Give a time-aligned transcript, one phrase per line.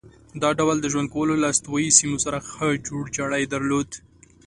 [0.41, 3.89] دا ډول د ژوند کولو له استوایي سیمو سره ښه جوړ جاړی درلود.